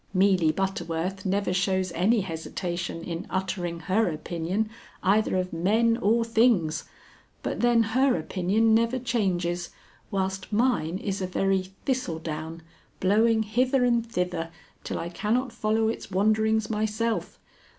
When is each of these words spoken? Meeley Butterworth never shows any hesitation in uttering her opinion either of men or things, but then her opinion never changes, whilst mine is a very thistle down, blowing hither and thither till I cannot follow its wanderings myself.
Meeley 0.15 0.51
Butterworth 0.51 1.27
never 1.27 1.53
shows 1.53 1.91
any 1.91 2.21
hesitation 2.21 3.03
in 3.03 3.27
uttering 3.29 3.81
her 3.81 4.09
opinion 4.11 4.67
either 5.03 5.35
of 5.37 5.53
men 5.53 5.95
or 5.97 6.25
things, 6.25 6.85
but 7.43 7.59
then 7.61 7.83
her 7.83 8.17
opinion 8.17 8.73
never 8.73 8.97
changes, 8.97 9.69
whilst 10.09 10.51
mine 10.51 10.97
is 10.97 11.21
a 11.21 11.27
very 11.27 11.71
thistle 11.85 12.17
down, 12.17 12.63
blowing 12.99 13.43
hither 13.43 13.85
and 13.85 14.03
thither 14.03 14.49
till 14.83 14.97
I 14.97 15.09
cannot 15.09 15.53
follow 15.53 15.87
its 15.87 16.09
wanderings 16.09 16.67
myself. 16.67 17.37